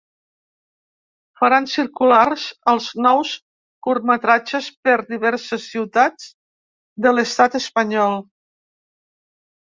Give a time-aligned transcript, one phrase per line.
[1.39, 3.33] Faran circulars els nous
[3.87, 6.31] curtmetratges per diverses ciutats
[7.07, 8.17] de l’estat espanyol.